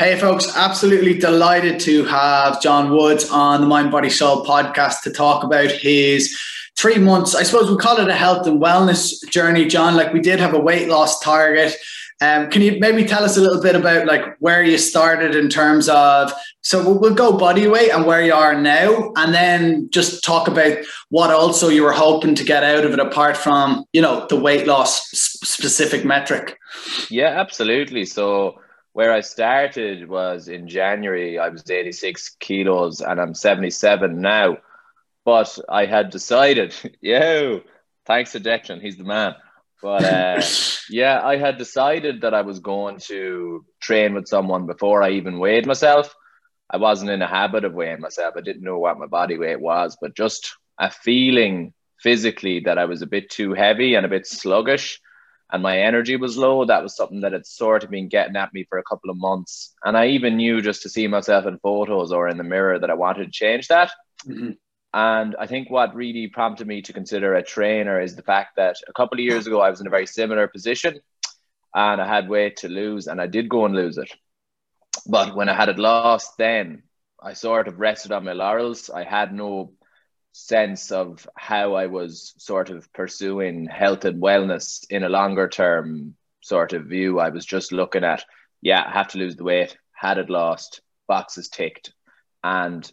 [0.00, 5.10] Hey, folks, absolutely delighted to have John Woods on the Mind Body Soul podcast to
[5.10, 6.38] talk about his
[6.76, 7.34] three months.
[7.34, 9.96] I suppose we call it a health and wellness journey, John.
[9.96, 11.74] Like we did have a weight loss target.
[12.20, 15.48] Um, can you maybe tell us a little bit about like where you started in
[15.48, 19.90] terms of so we'll, we'll, go body weight and where you are now, and then
[19.90, 23.84] just talk about what also you were hoping to get out of it apart from
[23.92, 26.56] you know the weight loss specific metric.
[27.10, 28.04] Yeah, absolutely.
[28.04, 28.60] So
[28.98, 31.38] where I started was in January.
[31.38, 34.58] I was 86 kilos and I'm 77 now.
[35.24, 37.60] But I had decided, yo,
[38.06, 39.36] thanks to Declan, he's the man.
[39.80, 40.42] But uh,
[40.90, 45.38] yeah, I had decided that I was going to train with someone before I even
[45.38, 46.12] weighed myself.
[46.68, 48.34] I wasn't in a habit of weighing myself.
[48.36, 52.86] I didn't know what my body weight was, but just a feeling physically that I
[52.86, 55.00] was a bit too heavy and a bit sluggish
[55.50, 58.52] and my energy was low, that was something that had sort of been getting at
[58.52, 59.74] me for a couple of months.
[59.84, 62.90] And I even knew just to see myself in photos or in the mirror that
[62.90, 63.90] I wanted to change that.
[64.26, 64.50] Mm-hmm.
[64.92, 68.76] And I think what really prompted me to consider a trainer is the fact that
[68.88, 71.00] a couple of years ago, I was in a very similar position
[71.74, 74.10] and I had weight to lose, and I did go and lose it.
[75.06, 76.82] But when I had it lost, then
[77.22, 78.88] I sort of rested on my laurels.
[78.90, 79.72] I had no
[80.38, 86.14] sense of how I was sort of pursuing health and wellness in a longer term
[86.40, 87.18] sort of view.
[87.18, 88.24] I was just looking at,
[88.62, 91.92] yeah, I have to lose the weight, had it lost, boxes ticked,
[92.44, 92.90] and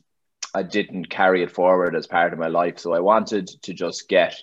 [0.53, 2.79] I didn't carry it forward as part of my life.
[2.79, 4.41] So I wanted to just get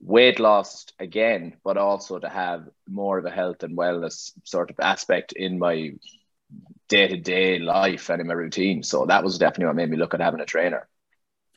[0.00, 4.80] weight loss again, but also to have more of a health and wellness sort of
[4.80, 5.92] aspect in my
[6.88, 8.82] day to day life and in my routine.
[8.82, 10.88] So that was definitely what made me look at having a trainer.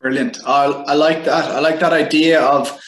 [0.02, 0.38] Brilliant.
[0.46, 1.52] I, I like that.
[1.52, 2.80] I like that idea of,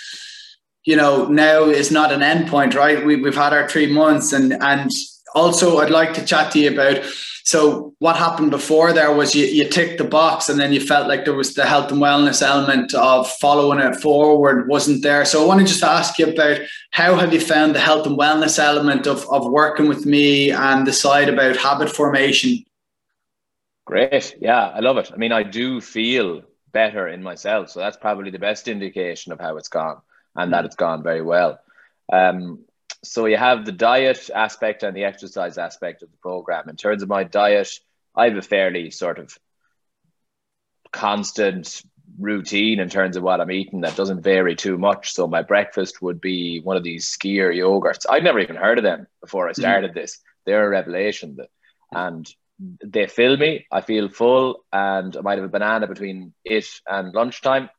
[0.85, 3.03] you know, now is not an endpoint, right?
[3.05, 4.91] We, we've had our three months, and and
[5.33, 7.03] also I'd like to chat to you about.
[7.49, 11.07] So what happened before there was you, you ticked the box and then you felt
[11.07, 15.25] like there was the health and wellness element of following it forward wasn't there.
[15.25, 16.61] So I want to just ask you about
[16.91, 20.85] how have you found the health and wellness element of, of working with me and
[20.85, 22.63] the side about habit formation?
[23.87, 24.35] Great.
[24.39, 25.09] Yeah, I love it.
[25.11, 27.69] I mean, I do feel better in myself.
[27.69, 30.01] So that's probably the best indication of how it's gone
[30.35, 31.59] and that it's gone very well.
[32.11, 32.65] Um,
[33.03, 36.69] so you have the diet aspect and the exercise aspect of the program.
[36.69, 37.71] In terms of my diet,
[38.15, 39.37] I have a fairly sort of
[40.91, 41.83] constant
[42.17, 45.13] routine in terms of what I'm eating that doesn't vary too much.
[45.13, 48.05] So my breakfast would be one of these Skyr yogurts.
[48.09, 49.61] I'd never even heard of them before I mm-hmm.
[49.61, 49.99] started mm-hmm.
[49.99, 50.19] this.
[50.45, 51.37] They're a revelation.
[51.91, 52.27] And
[52.59, 53.65] they fill me.
[53.71, 57.69] I feel full, and I might have a banana between it and lunchtime.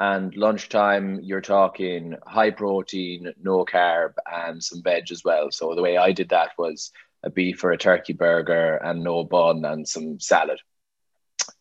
[0.00, 5.50] And lunchtime, you're talking high protein, no carb, and some veg as well.
[5.50, 6.92] So the way I did that was
[7.24, 10.60] a beef or a turkey burger and no bun and some salad.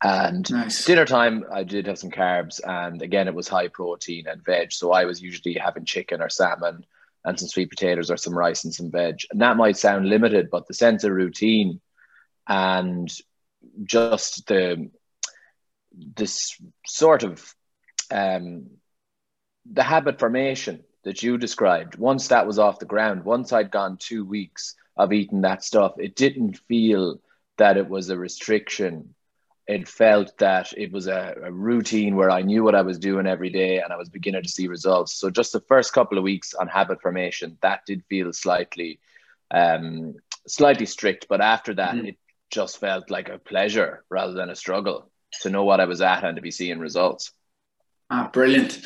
[0.03, 0.85] And nice.
[0.85, 4.71] dinner time, I did have some carbs, and again, it was high protein and veg.
[4.71, 6.85] So I was usually having chicken or salmon
[7.25, 9.21] and some sweet potatoes or some rice and some veg.
[9.31, 11.81] And that might sound limited, but the sense of routine
[12.47, 13.11] and
[13.83, 14.89] just the
[16.15, 17.53] this sort of
[18.11, 18.67] um,
[19.71, 21.95] the habit formation that you described.
[21.95, 25.93] Once that was off the ground, once I'd gone two weeks of eating that stuff,
[25.97, 27.19] it didn't feel
[27.57, 29.13] that it was a restriction.
[29.67, 33.27] It felt that it was a, a, routine where I knew what I was doing
[33.27, 35.13] every day and I was beginning to see results.
[35.13, 38.99] So just the first couple of weeks on habit formation, that did feel slightly
[39.51, 40.15] um,
[40.47, 41.27] slightly strict.
[41.27, 42.09] But after that, mm.
[42.09, 42.17] it
[42.49, 46.23] just felt like a pleasure rather than a struggle to know what I was at
[46.23, 47.31] and to be seeing results.
[48.09, 48.81] Ah, brilliant.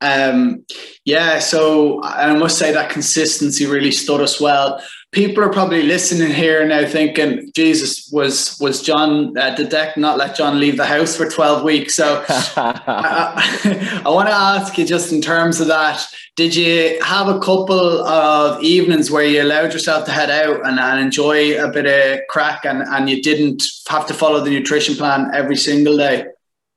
[0.00, 0.64] Um,
[1.04, 4.82] yeah, so I must say that consistency really stood us well.
[5.12, 10.18] People are probably listening here now thinking, Jesus, was was John uh, the deck not
[10.18, 11.94] let John leave the house for 12 weeks?
[11.94, 16.04] So I, I want to ask you just in terms of that,
[16.36, 20.80] did you have a couple of evenings where you allowed yourself to head out and,
[20.80, 24.96] and enjoy a bit of crack and, and you didn't have to follow the nutrition
[24.96, 26.26] plan every single day?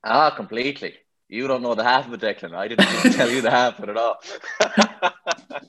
[0.03, 0.94] Ah, completely.
[1.29, 2.56] You don't know the half of it, Declan.
[2.56, 4.15] I didn't tell you the half of it at all.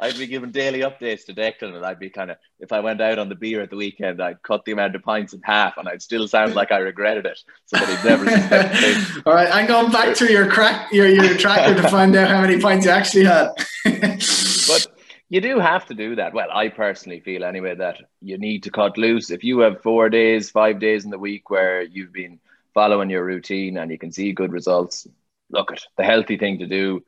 [0.00, 3.00] I'd be giving daily updates to Declan, and I'd be kind of, if I went
[3.00, 5.76] out on the beer at the weekend, I'd cut the amount of pints in half,
[5.76, 9.22] and I'd still sound like I regretted it, so that he'd never.
[9.26, 12.40] All right, I'm going back to your crack, your your tracker to find out how
[12.40, 13.50] many pints you actually had.
[13.84, 14.86] but
[15.28, 16.32] you do have to do that.
[16.32, 19.30] Well, I personally feel anyway that you need to cut loose.
[19.30, 22.38] If you have four days, five days in the week where you've been
[22.78, 25.04] following your routine and you can see good results,
[25.50, 27.02] look at the healthy thing to do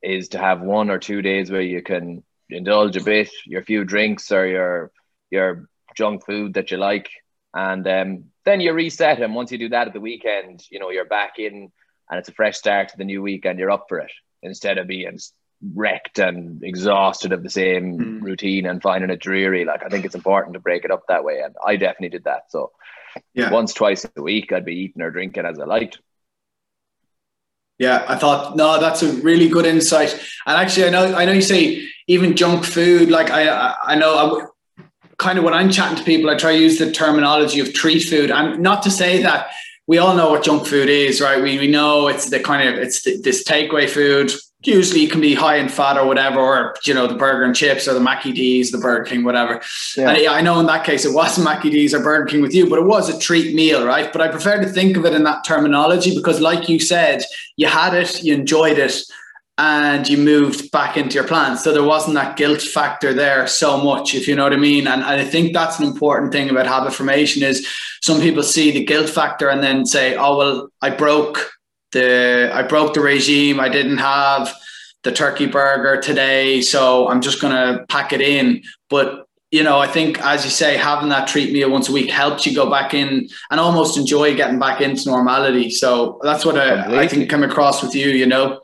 [0.00, 3.82] is to have one or two days where you can indulge a bit, your few
[3.84, 4.92] drinks or your
[5.28, 7.10] your junk food that you like,
[7.52, 9.20] and um, then you reset.
[9.20, 11.72] And once you do that at the weekend, you know you're back in,
[12.08, 14.78] and it's a fresh start to the new week, and you're up for it instead
[14.78, 15.18] of being
[15.74, 18.22] wrecked and exhausted of the same mm.
[18.22, 19.64] routine and finding it dreary.
[19.64, 22.24] Like I think it's important to break it up that way, and I definitely did
[22.30, 22.52] that.
[22.52, 22.70] So
[23.34, 23.50] yeah.
[23.50, 25.98] once, twice a week, I'd be eating or drinking as I liked.
[27.78, 30.12] Yeah, I thought no, that's a really good insight.
[30.46, 33.10] And actually, I know I know you say even junk food.
[33.10, 34.14] Like I I know
[34.78, 34.82] I,
[35.16, 38.00] kind of when I'm chatting to people, I try to use the terminology of treat
[38.04, 38.30] food.
[38.30, 39.50] And not to say that
[39.86, 41.42] we all know what junk food is, right?
[41.42, 44.30] We we know it's the kind of it's the, this takeaway food
[44.64, 47.54] usually it can be high in fat or whatever, or you know, the burger and
[47.54, 49.60] chips or the Mackie D's, the Burger King, whatever.
[49.96, 50.10] Yeah.
[50.10, 52.54] And yeah, I know in that case it wasn't Mackie D's or Burger King with
[52.54, 54.12] you, but it was a treat meal, right?
[54.12, 57.22] But I prefer to think of it in that terminology because, like you said,
[57.56, 59.02] you had it, you enjoyed it,
[59.58, 61.62] and you moved back into your plans.
[61.62, 64.86] So there wasn't that guilt factor there so much, if you know what I mean.
[64.86, 67.66] And, and I think that's an important thing about habit formation is
[68.00, 71.52] some people see the guilt factor and then say, oh well, I broke
[71.92, 73.60] the I broke the regime.
[73.60, 74.52] I didn't have
[75.02, 78.62] the turkey burger today, so I'm just going to pack it in.
[78.88, 82.10] But you know, I think as you say, having that treat meal once a week
[82.10, 85.68] helps you go back in and almost enjoy getting back into normality.
[85.68, 88.08] So that's what I, I think come across with you.
[88.08, 88.60] You know,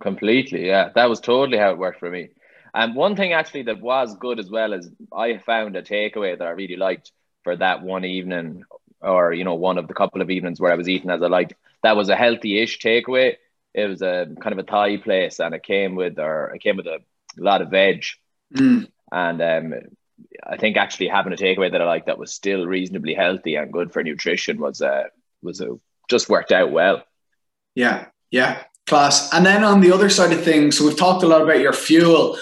[0.00, 0.66] completely.
[0.66, 2.28] Yeah, that was totally how it worked for me.
[2.72, 6.46] And one thing actually that was good as well is I found a takeaway that
[6.46, 7.10] I really liked
[7.42, 8.64] for that one evening,
[9.00, 11.26] or you know, one of the couple of evenings where I was eating as I
[11.26, 13.36] liked that was a healthy-ish takeaway.
[13.72, 16.76] It was a kind of a Thai place, and it came with or it came
[16.76, 17.00] with a
[17.36, 18.04] lot of veg,
[18.54, 18.88] mm.
[19.12, 19.74] and um,
[20.44, 23.72] I think actually having a takeaway that I like that was still reasonably healthy and
[23.72, 25.04] good for nutrition was uh,
[25.42, 27.04] was a, just worked out well.
[27.74, 29.32] Yeah, yeah, class.
[29.32, 31.72] And then on the other side of things, so we've talked a lot about your
[31.72, 32.38] fuel.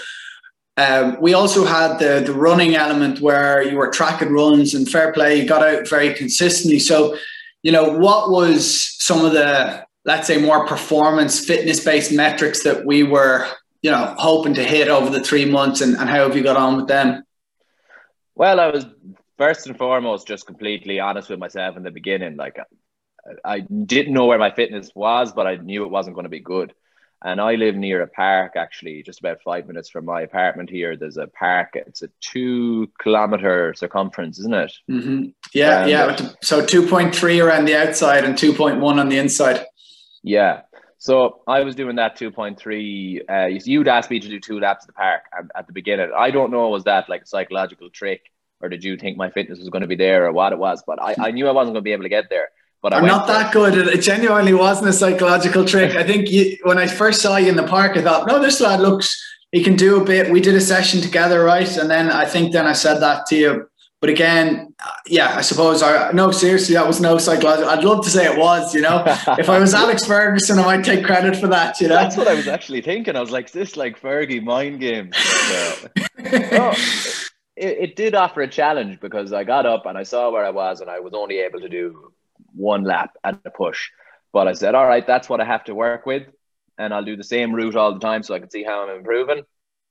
[0.79, 5.11] Um, we also had the the running element where you were tracking runs and fair
[5.11, 5.39] play.
[5.39, 6.79] You got out very consistently.
[6.79, 7.17] So
[7.63, 12.85] you know, what was some of the, let's say, more performance fitness based metrics that
[12.85, 13.47] we were,
[13.81, 16.57] you know, hoping to hit over the three months and, and how have you got
[16.57, 17.23] on with them?
[18.35, 18.85] Well, I was
[19.37, 22.37] first and foremost just completely honest with myself in the beginning.
[22.37, 22.57] Like,
[23.43, 26.39] I didn't know where my fitness was, but I knew it wasn't going to be
[26.39, 26.73] good.
[27.21, 30.95] And I live near a park, actually, just about five minutes from my apartment here.
[30.95, 31.71] There's a park.
[31.73, 34.73] It's a two kilometer circumference, isn't it?
[34.89, 35.25] Mm-hmm.
[35.53, 36.29] Yeah, and yeah.
[36.41, 39.65] So 2.3 around the outside and 2.1 on the inside.
[40.23, 40.61] Yeah.
[40.97, 43.29] So I was doing that 2.3.
[43.29, 45.23] Uh, you'd asked me to do two laps of the park
[45.55, 46.11] at the beginning.
[46.17, 48.21] I don't know, was that like a psychological trick
[48.61, 50.83] or did you think my fitness was going to be there or what it was?
[50.85, 52.49] But I, I knew I wasn't going to be able to get there.
[52.81, 53.75] But I'm not that good.
[53.75, 55.95] It genuinely wasn't a psychological trick.
[55.95, 58.61] I think you, when I first saw you in the park, I thought, no, this
[58.61, 59.21] lad looks,
[59.51, 60.31] he can do a bit.
[60.31, 61.69] We did a session together, right?
[61.77, 63.69] And then I think then I said that to you.
[63.99, 67.69] But again, uh, yeah, I suppose I no seriously, that was no psychological.
[67.69, 69.03] I'd love to say it was, you know.
[69.37, 71.95] if I was Alex Ferguson, I might take credit for that, you know.
[71.95, 73.17] That's what I was actually thinking.
[73.17, 75.09] I was like, this like Fergie mind game.
[76.17, 76.71] no,
[77.57, 80.51] it, it did offer a challenge because I got up and I saw where I
[80.51, 82.13] was and I was only able to do
[82.53, 83.89] one lap at a push.
[84.31, 86.27] But I said, all right, that's what I have to work with.
[86.77, 88.97] And I'll do the same route all the time so I can see how I'm
[88.97, 89.43] improving.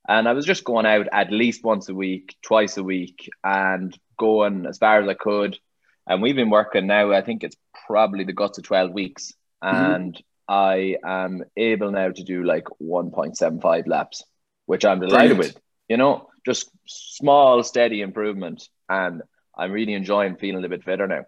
[0.07, 3.95] And I was just going out at least once a week, twice a week, and
[4.17, 5.57] going as far as I could.
[6.07, 9.33] And we've been working now, I think it's probably the guts of 12 weeks.
[9.63, 9.75] Mm-hmm.
[9.93, 10.21] And mm-hmm.
[10.51, 14.23] I am able now to do like 1.75 laps,
[14.65, 15.55] which I'm delighted Brilliant.
[15.55, 15.63] with.
[15.87, 18.67] You know, just small, steady improvement.
[18.87, 19.21] And
[19.55, 21.25] I'm really enjoying feeling a bit fitter now.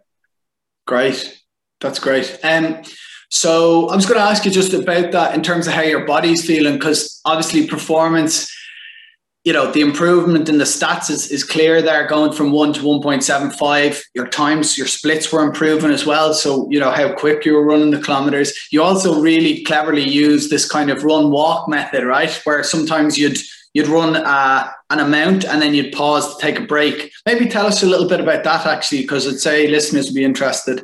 [0.86, 1.42] Great.
[1.80, 2.38] That's great.
[2.44, 2.84] Um,
[3.30, 6.06] so I'm just going to ask you just about that in terms of how your
[6.06, 8.54] body's feeling, because obviously performance,
[9.44, 12.82] you know, the improvement in the stats is, is clear there, going from one to
[12.82, 14.04] 1.75.
[14.14, 16.34] Your times, your splits were improving as well.
[16.34, 18.54] So, you know, how quick you were running the kilometers.
[18.72, 22.30] You also really cleverly use this kind of run walk method, right?
[22.44, 23.38] Where sometimes you'd
[23.74, 27.12] you'd run uh, an amount and then you'd pause to take a break.
[27.26, 30.24] Maybe tell us a little bit about that actually, because I'd say listeners would be
[30.24, 30.84] interested.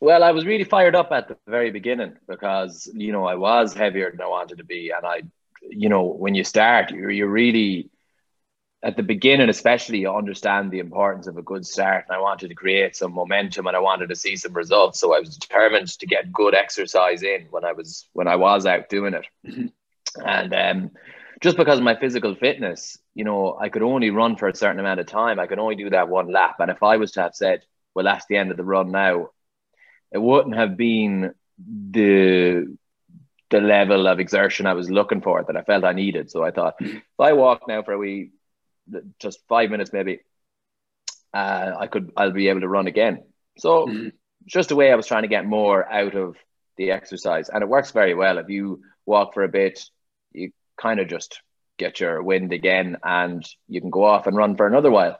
[0.00, 3.72] Well, I was really fired up at the very beginning because you know I was
[3.72, 5.22] heavier than I wanted to be, and I,
[5.62, 7.88] you know, when you start, you're, you're really
[8.82, 12.06] at the beginning, especially, you understand the importance of a good start.
[12.08, 14.98] And I wanted to create some momentum, and I wanted to see some results.
[14.98, 18.66] So I was determined to get good exercise in when I was when I was
[18.66, 19.66] out doing it, mm-hmm.
[20.26, 20.90] and um,
[21.42, 24.78] just because of my physical fitness, you know, I could only run for a certain
[24.78, 25.40] amount of time.
[25.40, 26.56] I could only do that one lap.
[26.60, 27.62] And if I was to have said,
[27.94, 29.30] well, that's the end of the run now,
[30.12, 32.76] it wouldn't have been the
[33.50, 36.30] the level of exertion I was looking for that I felt I needed.
[36.30, 38.30] So I thought, if I walk now for a wee,
[39.18, 40.20] just five minutes maybe,
[41.34, 43.24] uh, I could I'll be able to run again.
[43.58, 44.08] So mm-hmm.
[44.46, 46.36] just a way I was trying to get more out of
[46.76, 48.38] the exercise, and it works very well.
[48.38, 49.84] If you walk for a bit,
[50.82, 51.40] kind of just
[51.78, 55.18] get your wind again, and you can go off and run for another while.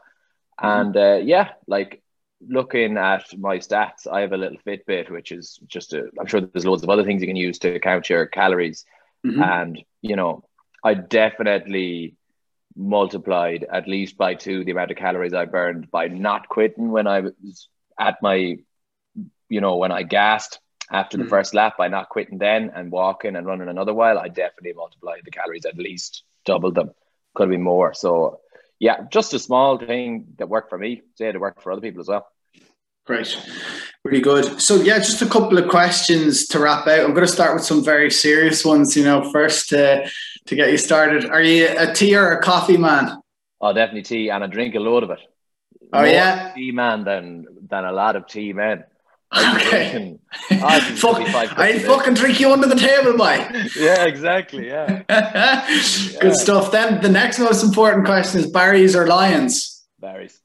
[0.61, 0.67] Mm-hmm.
[0.67, 2.03] And uh, yeah, like
[2.47, 6.09] looking at my stats, I have a little Fitbit, which is just a.
[6.19, 8.85] I'm sure there's loads of other things you can use to count your calories,
[9.25, 9.43] mm-hmm.
[9.43, 10.45] and you know,
[10.85, 12.17] I definitely
[12.75, 17.07] multiplied at least by two the amount of calories I burned by not quitting when
[17.07, 17.69] I was
[18.01, 18.57] at my,
[19.49, 20.59] you know, when I gassed
[20.93, 21.31] after the mm-hmm.
[21.31, 24.19] first lap by not quitting then and walking and running another while.
[24.19, 26.91] I definitely multiplied the calories at least doubled them,
[27.35, 27.95] could be more.
[27.95, 28.41] So
[28.79, 31.03] yeah, just a small thing that worked for me.
[31.17, 32.27] Say it worked for other people as well.
[33.07, 33.37] Great.
[34.05, 34.61] Really good.
[34.61, 37.01] So yeah, just a couple of questions to wrap out.
[37.01, 38.97] I'm going to start with some very serious ones.
[38.97, 40.09] You know, first to
[40.47, 41.25] to get you started.
[41.25, 43.21] Are you a tea or a coffee man?
[43.61, 45.21] Oh, definitely tea, and I drink a load of it.
[45.93, 48.85] Oh More yeah, tea man than than a lot of tea men.
[49.35, 50.19] Okay.
[50.51, 51.21] I, Fuck,
[51.59, 53.47] I fucking drink you under the table, boy.
[53.79, 54.67] yeah, exactly.
[54.67, 55.03] Yeah.
[55.09, 56.33] Good yeah.
[56.33, 56.71] stuff.
[56.71, 59.85] Then the next most important question is Barry's or Lyons?
[60.01, 60.39] Barry's.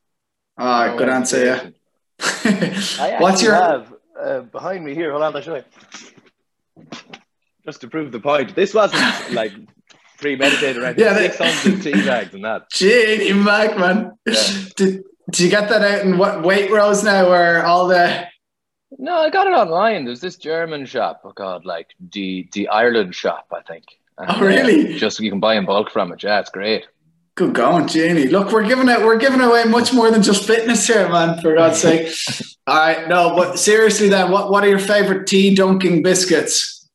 [0.57, 1.73] Ah, oh, good answer.
[2.19, 3.19] Yeah.
[3.19, 5.11] What's your have, uh, behind me here?
[5.11, 5.63] Hold on, I'll show you.
[7.63, 9.51] Just to prove the point, this wasn't like
[10.17, 11.05] premeditated anything.
[11.05, 12.71] Yeah, six hundred tea bags and that.
[12.71, 14.17] Gee, Mac, man.
[14.25, 14.33] Yeah.
[14.75, 18.27] Did, did you get that out in what Waitrose now, where all the
[18.97, 20.05] no, I got it online.
[20.05, 23.85] There's this German shop called like the the Ireland shop, I think.
[24.17, 24.95] And, oh, really?
[24.95, 26.23] Uh, just you can buy in bulk from it.
[26.23, 26.85] Yeah, it's great.
[27.35, 28.27] Good going, Janie.
[28.27, 28.99] Look, we're giving it.
[28.99, 31.39] We're giving away much more than just fitness here, man.
[31.39, 32.11] For God's sake.
[32.67, 36.89] All right, no, but seriously, then, what what are your favorite tea dunking biscuits?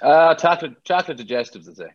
[0.00, 1.88] Uh, chocolate chocolate digestives, I'd say.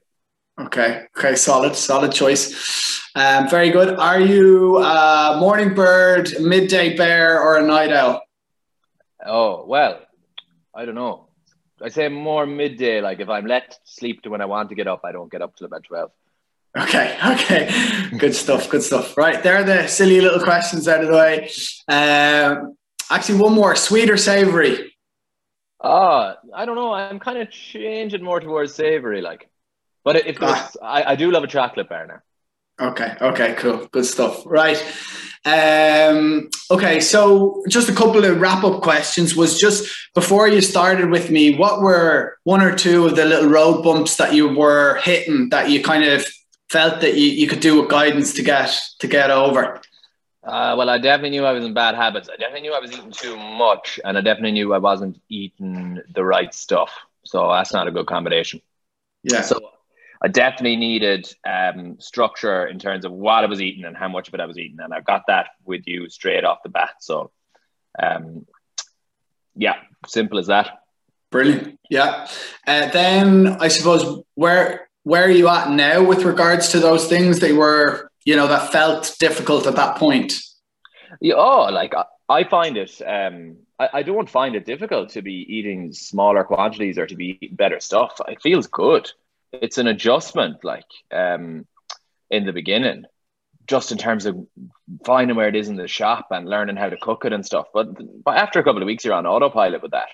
[0.59, 1.05] Okay.
[1.17, 1.35] Okay.
[1.35, 1.75] Solid.
[1.75, 2.99] Solid choice.
[3.15, 3.97] Um, very good.
[3.97, 8.21] Are you a morning bird, midday bear, or a night owl?
[9.29, 10.01] Oh well,
[10.75, 11.27] I don't know.
[11.81, 12.99] I say more midday.
[12.99, 15.41] Like if I'm let sleep to when I want to get up, I don't get
[15.41, 16.11] up till about twelve.
[16.75, 19.15] Okay, okay, good stuff, good stuff.
[19.17, 21.49] Right, there are the silly little questions out of the way.
[21.87, 22.75] Um,
[23.09, 24.95] actually, one more: sweet or savory?
[25.81, 26.91] Ah, I don't know.
[26.91, 29.47] I'm kind of changing more towards savory, like.
[30.03, 30.71] But if ah.
[30.81, 32.19] I, I do love a chocolate bar now.
[32.79, 34.43] Okay, okay, cool, good stuff.
[34.45, 34.81] Right.
[35.45, 41.09] Um, okay, so just a couple of wrap up questions was just before you started
[41.09, 44.95] with me, what were one or two of the little road bumps that you were
[44.95, 46.25] hitting that you kind of
[46.69, 49.81] felt that you, you could do with guidance to get to get over?
[50.43, 52.29] Uh, well, I definitely knew I was in bad habits.
[52.29, 56.01] I definitely knew I was eating too much, and I definitely knew I wasn't eating
[56.13, 56.91] the right stuff.
[57.25, 58.61] So that's not a good combination.
[59.23, 59.41] Yeah.
[59.41, 59.59] So
[60.21, 64.27] I definitely needed um, structure in terms of what I was eating and how much
[64.27, 66.95] of it I was eating, and I got that with you straight off the bat.
[66.99, 67.31] So,
[67.97, 68.45] um,
[69.55, 69.75] yeah,
[70.07, 70.83] simple as that.
[71.31, 71.79] Brilliant.
[71.89, 72.27] Yeah.
[72.67, 77.39] Uh, then I suppose where where are you at now with regards to those things
[77.39, 80.41] that were you know that felt difficult at that point?
[81.21, 83.01] Yeah, oh, like I, I find it.
[83.05, 87.37] Um, I, I don't find it difficult to be eating smaller quantities or to be
[87.41, 88.19] eating better stuff.
[88.27, 89.09] It feels good
[89.51, 91.65] it's an adjustment like um
[92.29, 93.05] in the beginning
[93.69, 94.35] just in terms of
[95.05, 97.67] finding where it is in the shop and learning how to cook it and stuff.
[97.71, 97.89] But,
[98.23, 100.09] but after a couple of weeks you're on autopilot with that.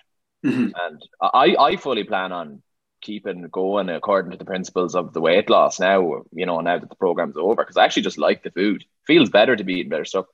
[0.46, 0.72] Mm-hmm.
[0.80, 2.62] and i i fully plan on
[3.02, 6.88] keeping going according to the principles of the weight loss now you know now that
[6.88, 8.84] the program's over because i actually just like the food.
[9.08, 10.26] Feels better to be eating better stuff.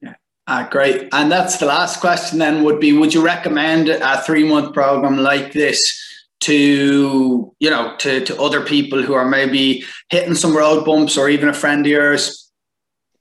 [0.00, 0.14] Yeah.
[0.48, 1.08] Ah, great.
[1.12, 5.18] And that's the last question then would be would you recommend a three month program
[5.18, 6.05] like this
[6.40, 11.28] to you know to, to other people who are maybe hitting some road bumps or
[11.28, 12.50] even a friend of yours.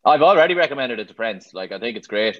[0.03, 1.51] I've already recommended it to friends.
[1.53, 2.39] Like i think it's great.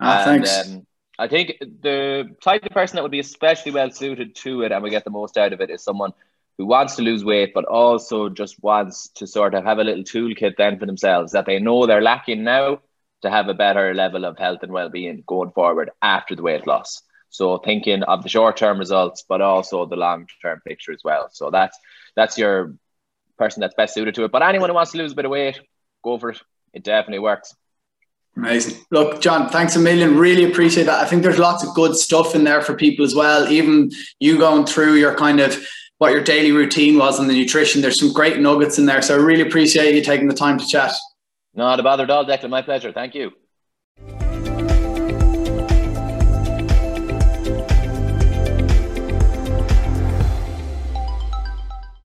[0.00, 0.72] Ah, and, thanks.
[0.72, 0.86] um,
[1.18, 4.82] i think the type of person that would be especially well suited to it and
[4.82, 6.12] we get the most out of it is someone
[6.56, 10.04] who wants to lose weight but also just wants to sort of have a little
[10.04, 12.80] toolkit then for themselves that they know they're lacking now
[13.22, 17.02] to have a better level of health and well-being going forward after the weight loss
[17.30, 21.28] so thinking of the short term results, but also the long term picture as well.
[21.32, 21.78] So that's
[22.16, 22.74] that's your
[23.36, 24.32] person that's best suited to it.
[24.32, 25.60] But anyone who wants to lose a bit of weight,
[26.02, 26.40] go for it.
[26.72, 27.54] It definitely works.
[28.36, 28.84] Amazing.
[28.90, 30.16] Look, John, thanks a million.
[30.16, 31.00] Really appreciate that.
[31.00, 33.50] I think there's lots of good stuff in there for people as well.
[33.50, 35.58] Even you going through your kind of
[35.98, 37.82] what your daily routine was and the nutrition.
[37.82, 39.02] There's some great nuggets in there.
[39.02, 40.92] So I really appreciate you taking the time to chat.
[41.54, 42.50] Not a bother at all, Declan.
[42.50, 42.92] My pleasure.
[42.92, 43.32] Thank you.